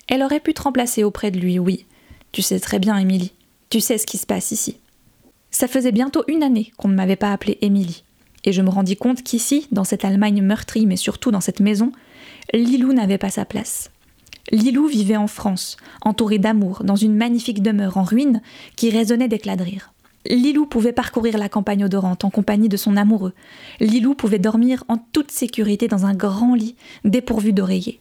Elle 0.08 0.22
aurait 0.22 0.40
pu 0.40 0.54
te 0.54 0.62
remplacer 0.62 1.04
auprès 1.04 1.30
de 1.30 1.38
lui, 1.38 1.58
oui. 1.58 1.84
Tu 2.32 2.40
sais 2.40 2.60
très 2.60 2.78
bien, 2.78 2.96
Émilie. 2.96 3.34
Tu 3.68 3.82
sais 3.82 3.98
ce 3.98 4.06
qui 4.06 4.16
se 4.16 4.24
passe 4.24 4.52
ici. 4.52 4.78
Ça 5.50 5.68
faisait 5.68 5.92
bientôt 5.92 6.24
une 6.28 6.42
année 6.42 6.72
qu'on 6.78 6.88
ne 6.88 6.94
m'avait 6.94 7.16
pas 7.16 7.30
appelée 7.30 7.58
Émilie. 7.60 8.04
Et 8.44 8.52
je 8.52 8.62
me 8.62 8.70
rendis 8.70 8.96
compte 8.96 9.22
qu'ici, 9.22 9.66
dans 9.70 9.84
cette 9.84 10.04
Allemagne 10.04 10.42
meurtrie, 10.42 10.86
mais 10.86 10.96
surtout 10.96 11.30
dans 11.30 11.40
cette 11.40 11.60
maison, 11.60 11.92
Lilou 12.52 12.92
n'avait 12.92 13.18
pas 13.18 13.30
sa 13.30 13.44
place. 13.44 13.90
Lilou 14.50 14.86
vivait 14.86 15.16
en 15.16 15.26
France, 15.26 15.76
entourée 16.02 16.38
d'amour, 16.38 16.82
dans 16.84 16.96
une 16.96 17.14
magnifique 17.14 17.62
demeure 17.62 17.98
en 17.98 18.02
ruine 18.02 18.40
qui 18.76 18.90
résonnait 18.90 19.28
d'éclats 19.28 19.56
de 19.56 19.62
rire. 19.62 19.92
Lilou 20.26 20.66
pouvait 20.66 20.92
parcourir 20.92 21.38
la 21.38 21.48
campagne 21.48 21.84
odorante 21.84 22.24
en 22.24 22.30
compagnie 22.30 22.68
de 22.68 22.76
son 22.76 22.96
amoureux. 22.96 23.32
Lilou 23.78 24.14
pouvait 24.14 24.38
dormir 24.38 24.84
en 24.88 24.98
toute 24.98 25.30
sécurité 25.30 25.88
dans 25.88 26.04
un 26.04 26.14
grand 26.14 26.54
lit 26.54 26.76
dépourvu 27.04 27.52
d'oreiller. 27.52 28.00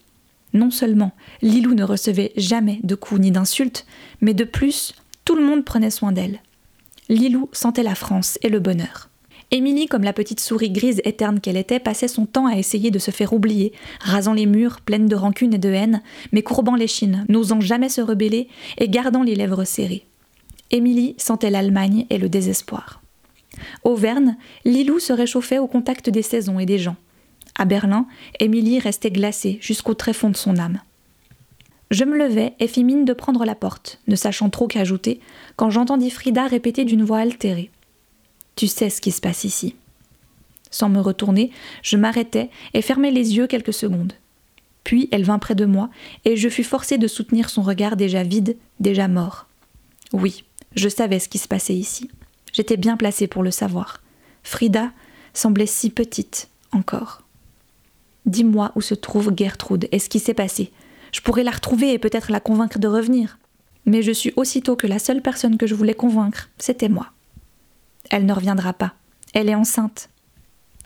Non 0.53 0.71
seulement 0.71 1.11
Lilou 1.41 1.75
ne 1.75 1.83
recevait 1.83 2.33
jamais 2.35 2.79
de 2.83 2.95
coups 2.95 3.21
ni 3.21 3.31
d'insultes, 3.31 3.85
mais 4.19 4.33
de 4.33 4.43
plus, 4.43 4.95
tout 5.23 5.35
le 5.35 5.45
monde 5.45 5.63
prenait 5.63 5.91
soin 5.91 6.11
d'elle. 6.11 6.41
Lilou 7.07 7.49
sentait 7.51 7.83
la 7.83 7.95
France 7.95 8.37
et 8.41 8.49
le 8.49 8.59
bonheur. 8.59 9.08
Émilie, 9.51 9.87
comme 9.87 10.03
la 10.03 10.13
petite 10.13 10.39
souris 10.39 10.69
grise 10.69 11.01
et 11.05 11.13
terne 11.13 11.39
qu'elle 11.39 11.57
était, 11.57 11.79
passait 11.79 12.07
son 12.07 12.27
temps 12.27 12.45
à 12.45 12.57
essayer 12.57 12.91
de 12.91 12.99
se 12.99 13.09
faire 13.09 13.33
oublier, 13.33 13.73
rasant 13.99 14.33
les 14.33 14.45
murs, 14.45 14.81
pleines 14.81 15.07
de 15.07 15.15
rancune 15.15 15.55
et 15.55 15.59
de 15.59 15.69
haine, 15.69 16.03
mais 16.31 16.43
courbant 16.43 16.75
les 16.75 16.87
chines, 16.87 17.25
n'osant 17.29 17.59
jamais 17.59 17.89
se 17.89 18.01
rebeller 18.01 18.47
et 18.77 18.89
gardant 18.89 19.23
les 19.23 19.35
lèvres 19.35 19.63
serrées. 19.63 20.05
Émilie 20.69 21.15
sentait 21.17 21.49
l'Allemagne 21.49 22.05
et 22.11 22.19
le 22.19 22.29
désespoir. 22.29 23.01
Auvergne, 23.83 24.37
Lilou 24.65 24.99
se 24.99 25.13
réchauffait 25.13 25.57
au 25.57 25.67
contact 25.67 26.11
des 26.11 26.21
saisons 26.21 26.59
et 26.59 26.67
des 26.67 26.77
gens. 26.77 26.95
À 27.57 27.65
Berlin, 27.65 28.05
Émilie 28.39 28.79
restait 28.79 29.09
glacée 29.09 29.57
jusqu'au 29.61 29.95
tréfonds 29.95 30.29
de 30.29 30.37
son 30.37 30.57
âme. 30.59 30.79
Je 31.89 32.03
me 32.03 32.15
levai 32.15 32.53
et 32.59 32.67
fis 32.67 32.83
mine 32.83 33.03
de 33.03 33.13
prendre 33.13 33.45
la 33.45 33.55
porte, 33.55 33.99
ne 34.07 34.15
sachant 34.15 34.51
trop 34.51 34.67
qu'ajouter, 34.67 35.19
quand 35.55 35.71
j'entendis 35.71 36.11
Frida 36.11 36.45
répéter 36.45 36.85
d'une 36.85 37.03
voix 37.03 37.17
altérée. 37.17 37.71
Tu 38.59 38.67
sais 38.67 38.89
ce 38.89 38.99
qui 38.99 39.11
se 39.11 39.21
passe 39.21 39.45
ici. 39.45 39.77
Sans 40.69 40.89
me 40.89 40.99
retourner, 40.99 41.49
je 41.81 41.95
m'arrêtai 41.95 42.49
et 42.73 42.81
fermai 42.81 43.09
les 43.09 43.37
yeux 43.37 43.47
quelques 43.47 43.71
secondes. 43.71 44.11
Puis 44.83 45.07
elle 45.13 45.23
vint 45.23 45.39
près 45.39 45.55
de 45.55 45.63
moi, 45.63 45.89
et 46.25 46.35
je 46.35 46.49
fus 46.49 46.65
forcé 46.65 46.97
de 46.97 47.07
soutenir 47.07 47.49
son 47.49 47.61
regard 47.61 47.95
déjà 47.95 48.21
vide, 48.23 48.57
déjà 48.81 49.07
mort. 49.07 49.47
Oui, 50.11 50.43
je 50.75 50.89
savais 50.89 51.19
ce 51.19 51.29
qui 51.29 51.37
se 51.37 51.47
passait 51.47 51.73
ici. 51.73 52.09
J'étais 52.51 52.75
bien 52.75 52.97
placée 52.97 53.27
pour 53.27 53.43
le 53.43 53.51
savoir. 53.51 54.01
Frida 54.43 54.91
semblait 55.33 55.65
si 55.65 55.89
petite 55.89 56.49
encore. 56.73 57.21
Dis-moi 58.25 58.73
où 58.75 58.81
se 58.81 58.93
trouve 58.93 59.31
Gertrude 59.33 59.87
et 59.93 59.99
ce 59.99 60.09
qui 60.09 60.19
s'est 60.19 60.33
passé. 60.33 60.73
Je 61.13 61.21
pourrais 61.21 61.45
la 61.45 61.51
retrouver 61.51 61.93
et 61.93 61.97
peut-être 61.97 62.29
la 62.29 62.41
convaincre 62.41 62.79
de 62.79 62.89
revenir. 62.89 63.39
Mais 63.85 64.01
je 64.01 64.11
suis 64.11 64.33
aussitôt 64.35 64.75
que 64.75 64.85
la 64.85 64.99
seule 64.99 65.21
personne 65.21 65.55
que 65.55 65.65
je 65.65 65.75
voulais 65.75 65.93
convaincre, 65.93 66.49
c'était 66.57 66.89
moi. 66.89 67.13
Elle 68.09 68.25
ne 68.25 68.33
reviendra 68.33 68.73
pas. 68.73 68.93
Elle 69.33 69.49
est 69.49 69.55
enceinte. 69.55 70.09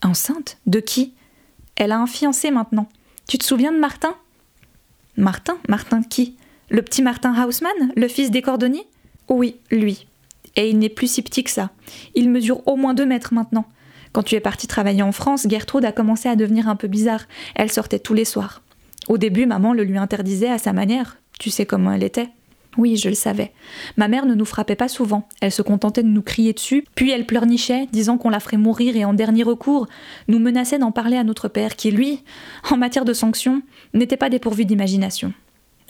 Enceinte 0.01 0.57
De 0.65 0.79
qui? 0.79 1.13
Elle 1.75 1.91
a 1.91 1.99
un 1.99 2.07
fiancé 2.07 2.51
maintenant. 2.51 2.89
Tu 3.27 3.37
te 3.37 3.45
souviens 3.45 3.71
de 3.71 3.79
Martin? 3.79 4.15
Martin? 5.15 5.57
Martin 5.69 6.03
qui? 6.03 6.35
Le 6.69 6.81
petit 6.81 7.01
Martin 7.01 7.33
Hausmann 7.45 7.91
Le 7.95 8.07
fils 8.07 8.31
des 8.31 8.41
cordonniers? 8.41 8.87
Oui, 9.29 9.57
lui. 9.71 10.07
Et 10.55 10.69
il 10.69 10.77
n'est 10.77 10.89
plus 10.89 11.11
si 11.11 11.21
petit 11.21 11.43
que 11.43 11.51
ça. 11.51 11.71
Il 12.15 12.29
mesure 12.29 12.67
au 12.67 12.75
moins 12.75 12.93
deux 12.93 13.05
mètres 13.05 13.33
maintenant. 13.33 13.65
Quand 14.11 14.23
tu 14.23 14.35
es 14.35 14.39
parti 14.39 14.67
travailler 14.67 15.01
en 15.01 15.11
France, 15.11 15.47
Gertrude 15.49 15.85
a 15.85 15.91
commencé 15.91 16.29
à 16.29 16.35
devenir 16.35 16.67
un 16.67 16.75
peu 16.75 16.87
bizarre. 16.87 17.25
Elle 17.55 17.71
sortait 17.71 17.99
tous 17.99 18.13
les 18.13 18.25
soirs. 18.25 18.61
Au 19.07 19.17
début, 19.17 19.45
maman 19.45 19.73
le 19.73 19.83
lui 19.83 19.97
interdisait 19.97 20.51
à 20.51 20.59
sa 20.59 20.73
manière. 20.73 21.17
Tu 21.39 21.49
sais 21.49 21.65
comment 21.65 21.91
elle 21.91 22.03
était. 22.03 22.29
Oui, 22.77 22.97
je 22.97 23.09
le 23.09 23.15
savais. 23.15 23.51
Ma 23.97 24.07
mère 24.07 24.25
ne 24.25 24.33
nous 24.33 24.45
frappait 24.45 24.75
pas 24.75 24.87
souvent, 24.87 25.27
elle 25.41 25.51
se 25.51 25.61
contentait 25.61 26.03
de 26.03 26.07
nous 26.07 26.23
crier 26.23 26.53
dessus, 26.53 26.85
puis 26.95 27.11
elle 27.11 27.25
pleurnichait, 27.25 27.87
disant 27.91 28.17
qu'on 28.17 28.29
la 28.29 28.39
ferait 28.39 28.57
mourir 28.57 28.95
et 28.95 29.05
en 29.05 29.13
dernier 29.13 29.43
recours, 29.43 29.87
nous 30.27 30.39
menaçait 30.39 30.79
d'en 30.79 30.91
parler 30.91 31.17
à 31.17 31.23
notre 31.23 31.47
père, 31.47 31.75
qui, 31.75 31.91
lui, 31.91 32.23
en 32.71 32.77
matière 32.77 33.05
de 33.05 33.13
sanctions, 33.13 33.61
n'était 33.93 34.17
pas 34.17 34.29
dépourvu 34.29 34.65
d'imagination. 34.65 35.33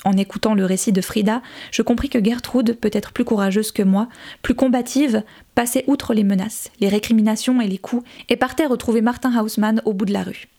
En 0.05 0.17
écoutant 0.17 0.53
le 0.53 0.65
récit 0.65 0.91
de 0.91 0.99
Frida, 0.99 1.41
je 1.71 1.81
compris 1.81 2.09
que 2.09 2.23
Gertrude, 2.23 2.77
peut-être 2.77 3.13
plus 3.13 3.23
courageuse 3.23 3.71
que 3.71 3.83
moi, 3.83 4.09
plus 4.41 4.55
combative, 4.55 5.23
passait 5.55 5.85
outre 5.87 6.13
les 6.13 6.25
menaces, 6.25 6.71
les 6.81 6.89
récriminations 6.89 7.61
et 7.61 7.67
les 7.67 7.77
coups, 7.77 8.05
et 8.27 8.35
partait 8.35 8.65
retrouver 8.65 9.01
Martin 9.01 9.39
Hausmann 9.39 9.81
au 9.85 9.93
bout 9.93 10.05
de 10.05 10.11
la 10.11 10.23
rue. 10.23 10.49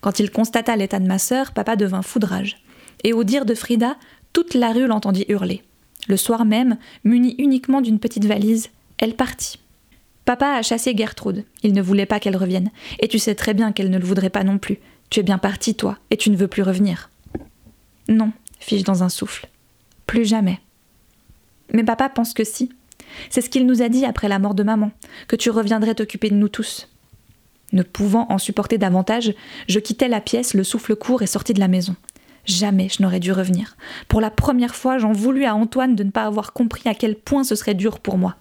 Quand 0.00 0.20
il 0.20 0.30
constata 0.30 0.74
l'état 0.76 1.00
de 1.00 1.06
ma 1.06 1.18
sœur, 1.18 1.52
papa 1.52 1.76
devint 1.76 2.02
foudrage. 2.02 2.56
Et 3.04 3.12
au 3.12 3.24
dire 3.24 3.44
de 3.44 3.54
Frida, 3.54 3.96
toute 4.32 4.54
la 4.54 4.72
rue 4.72 4.86
l'entendit 4.86 5.24
hurler. 5.28 5.62
Le 6.08 6.16
soir 6.16 6.44
même, 6.44 6.78
munie 7.04 7.34
uniquement 7.38 7.80
d'une 7.80 7.98
petite 7.98 8.24
valise, 8.24 8.70
elle 8.98 9.14
partit. 9.14 9.58
Papa 10.24 10.48
a 10.48 10.62
chassé 10.62 10.94
Gertrude. 10.96 11.44
Il 11.62 11.72
ne 11.72 11.82
voulait 11.82 12.06
pas 12.06 12.20
qu'elle 12.20 12.36
revienne. 12.36 12.70
Et 13.00 13.08
tu 13.08 13.18
sais 13.18 13.34
très 13.34 13.54
bien 13.54 13.72
qu'elle 13.72 13.90
ne 13.90 13.98
le 13.98 14.04
voudrait 14.04 14.30
pas 14.30 14.44
non 14.44 14.58
plus. 14.58 14.78
Tu 15.10 15.20
es 15.20 15.22
bien 15.22 15.38
parti, 15.38 15.74
toi, 15.74 15.98
et 16.10 16.16
tu 16.16 16.30
ne 16.30 16.36
veux 16.36 16.48
plus 16.48 16.62
revenir. 16.62 17.10
Non, 18.08 18.32
fis-je 18.60 18.84
dans 18.84 19.02
un 19.02 19.08
souffle. 19.08 19.48
Plus 20.06 20.26
jamais. 20.26 20.60
Mais 21.72 21.84
papa 21.84 22.08
pense 22.08 22.34
que 22.34 22.44
si. 22.44 22.70
C'est 23.30 23.40
ce 23.40 23.48
qu'il 23.48 23.66
nous 23.66 23.82
a 23.82 23.88
dit 23.88 24.04
après 24.04 24.28
la 24.28 24.38
mort 24.38 24.54
de 24.54 24.62
maman, 24.62 24.90
que 25.28 25.36
tu 25.36 25.50
reviendrais 25.50 25.94
t'occuper 25.94 26.30
de 26.30 26.34
nous 26.34 26.48
tous. 26.48 26.88
Ne 27.72 27.82
pouvant 27.82 28.26
en 28.30 28.38
supporter 28.38 28.78
davantage, 28.78 29.34
je 29.68 29.78
quittai 29.78 30.08
la 30.08 30.20
pièce, 30.20 30.54
le 30.54 30.64
souffle 30.64 30.96
court 30.96 31.22
et 31.22 31.26
sortis 31.26 31.54
de 31.54 31.60
la 31.60 31.68
maison. 31.68 31.96
Jamais 32.48 32.88
je 32.88 33.02
n'aurais 33.02 33.20
dû 33.20 33.30
revenir. 33.30 33.76
Pour 34.08 34.22
la 34.22 34.30
première 34.30 34.74
fois, 34.74 34.96
j'en 34.96 35.12
voulus 35.12 35.44
à 35.44 35.54
Antoine 35.54 35.94
de 35.94 36.02
ne 36.02 36.10
pas 36.10 36.24
avoir 36.24 36.54
compris 36.54 36.88
à 36.88 36.94
quel 36.94 37.14
point 37.14 37.44
ce 37.44 37.54
serait 37.54 37.74
dur 37.74 38.00
pour 38.00 38.16
moi. 38.16 38.36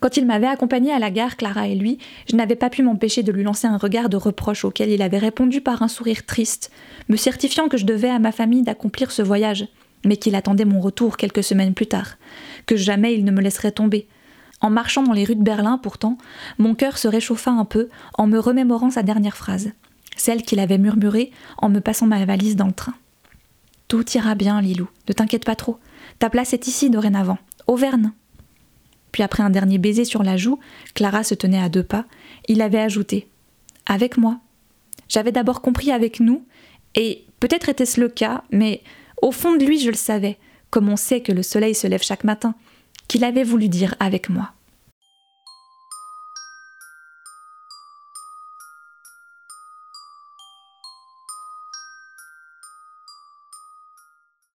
Quand 0.00 0.16
il 0.16 0.24
m'avait 0.24 0.46
accompagné 0.46 0.90
à 0.90 0.98
la 0.98 1.10
gare, 1.10 1.36
Clara 1.36 1.68
et 1.68 1.74
lui, 1.74 1.98
je 2.30 2.34
n'avais 2.34 2.56
pas 2.56 2.70
pu 2.70 2.82
m'empêcher 2.82 3.22
de 3.22 3.30
lui 3.30 3.42
lancer 3.42 3.66
un 3.66 3.76
regard 3.76 4.08
de 4.08 4.16
reproche 4.16 4.64
auquel 4.64 4.88
il 4.88 5.02
avait 5.02 5.18
répondu 5.18 5.60
par 5.60 5.82
un 5.82 5.88
sourire 5.88 6.24
triste, 6.24 6.72
me 7.10 7.16
certifiant 7.16 7.68
que 7.68 7.76
je 7.76 7.84
devais 7.84 8.08
à 8.08 8.18
ma 8.18 8.32
famille 8.32 8.62
d'accomplir 8.62 9.12
ce 9.12 9.20
voyage, 9.20 9.68
mais 10.06 10.16
qu'il 10.16 10.34
attendait 10.34 10.64
mon 10.64 10.80
retour 10.80 11.18
quelques 11.18 11.44
semaines 11.44 11.74
plus 11.74 11.88
tard, 11.88 12.16
que 12.64 12.76
jamais 12.76 13.12
il 13.12 13.26
ne 13.26 13.32
me 13.32 13.42
laisserait 13.42 13.72
tomber. 13.72 14.08
En 14.62 14.70
marchant 14.70 15.02
dans 15.02 15.12
les 15.12 15.24
rues 15.24 15.36
de 15.36 15.42
Berlin, 15.42 15.76
pourtant, 15.76 16.16
mon 16.56 16.74
cœur 16.74 16.96
se 16.96 17.08
réchauffa 17.08 17.50
un 17.50 17.66
peu 17.66 17.90
en 18.14 18.26
me 18.26 18.38
remémorant 18.38 18.90
sa 18.90 19.02
dernière 19.02 19.36
phrase, 19.36 19.72
celle 20.16 20.42
qu'il 20.42 20.60
avait 20.60 20.78
murmurée 20.78 21.32
en 21.58 21.68
me 21.68 21.80
passant 21.80 22.06
ma 22.06 22.24
valise 22.24 22.56
dans 22.56 22.66
le 22.66 22.72
train. 22.72 22.94
Tout 23.90 24.08
ira 24.16 24.36
bien, 24.36 24.60
Lilou, 24.60 24.88
ne 25.08 25.12
t'inquiète 25.12 25.44
pas 25.44 25.56
trop. 25.56 25.80
Ta 26.20 26.30
place 26.30 26.52
est 26.52 26.68
ici 26.68 26.90
dorénavant, 26.90 27.38
Auvergne. 27.66 28.12
Puis 29.10 29.24
après 29.24 29.42
un 29.42 29.50
dernier 29.50 29.78
baiser 29.78 30.04
sur 30.04 30.22
la 30.22 30.36
joue, 30.36 30.60
Clara 30.94 31.24
se 31.24 31.34
tenait 31.34 31.60
à 31.60 31.68
deux 31.68 31.82
pas, 31.82 32.04
il 32.46 32.62
avait 32.62 32.78
ajouté 32.78 33.26
Avec 33.86 34.16
moi. 34.16 34.38
J'avais 35.08 35.32
d'abord 35.32 35.60
compris 35.60 35.90
avec 35.90 36.20
nous, 36.20 36.46
et 36.94 37.24
peut-être 37.40 37.68
était-ce 37.68 38.00
le 38.00 38.08
cas, 38.08 38.44
mais 38.52 38.84
au 39.22 39.32
fond 39.32 39.56
de 39.56 39.64
lui 39.64 39.80
je 39.80 39.90
le 39.90 39.96
savais, 39.96 40.38
comme 40.70 40.88
on 40.88 40.96
sait 40.96 41.20
que 41.20 41.32
le 41.32 41.42
soleil 41.42 41.74
se 41.74 41.88
lève 41.88 42.04
chaque 42.04 42.22
matin, 42.22 42.54
qu'il 43.08 43.24
avait 43.24 43.42
voulu 43.42 43.68
dire 43.68 43.96
avec 43.98 44.28
moi. 44.28 44.52